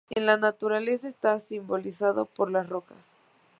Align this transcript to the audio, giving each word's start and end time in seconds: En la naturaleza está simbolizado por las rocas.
En 0.09 0.25
la 0.25 0.35
naturaleza 0.35 1.07
está 1.07 1.39
simbolizado 1.39 2.25
por 2.25 2.49
las 2.49 2.67
rocas. 2.67 2.97